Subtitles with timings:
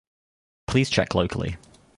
[0.65, 1.57] Please check locally.